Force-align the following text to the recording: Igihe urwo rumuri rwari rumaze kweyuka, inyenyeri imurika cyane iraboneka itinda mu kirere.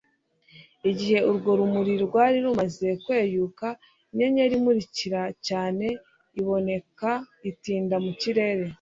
Igihe 0.89 1.17
urwo 1.29 1.49
rumuri 1.59 1.93
rwari 2.05 2.37
rumaze 2.45 2.87
kweyuka, 3.03 3.67
inyenyeri 4.11 4.53
imurika 4.59 5.21
cyane 5.47 5.85
iraboneka 6.37 7.11
itinda 7.51 7.95
mu 8.05 8.11
kirere. 8.21 8.65